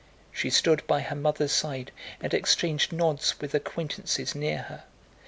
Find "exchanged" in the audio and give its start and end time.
2.33-2.91